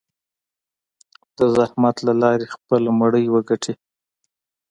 [1.37, 3.73] د زحمت له لارې خپله مړۍ وګټي.